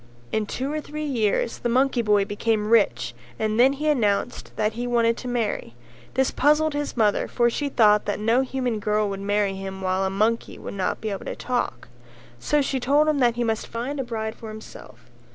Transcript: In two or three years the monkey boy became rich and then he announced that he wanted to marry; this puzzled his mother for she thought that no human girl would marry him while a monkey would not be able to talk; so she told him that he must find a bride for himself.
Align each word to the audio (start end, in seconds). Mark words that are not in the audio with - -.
In 0.31 0.47
two 0.47 0.71
or 0.73 0.81
three 0.81 1.05
years 1.05 1.59
the 1.59 1.69
monkey 1.69 2.01
boy 2.01 2.25
became 2.25 2.69
rich 2.71 3.13
and 3.37 3.59
then 3.59 3.73
he 3.73 3.87
announced 3.87 4.51
that 4.55 4.73
he 4.73 4.87
wanted 4.87 5.15
to 5.17 5.27
marry; 5.27 5.75
this 6.15 6.31
puzzled 6.31 6.73
his 6.73 6.97
mother 6.97 7.27
for 7.27 7.51
she 7.51 7.69
thought 7.69 8.05
that 8.05 8.19
no 8.19 8.41
human 8.41 8.79
girl 8.79 9.07
would 9.09 9.19
marry 9.21 9.53
him 9.53 9.79
while 9.79 10.03
a 10.03 10.09
monkey 10.09 10.57
would 10.57 10.73
not 10.73 11.01
be 11.01 11.11
able 11.11 11.25
to 11.25 11.35
talk; 11.35 11.87
so 12.39 12.63
she 12.63 12.79
told 12.79 13.07
him 13.07 13.19
that 13.19 13.35
he 13.35 13.43
must 13.43 13.67
find 13.67 13.99
a 13.99 14.03
bride 14.03 14.33
for 14.33 14.49
himself. 14.49 15.01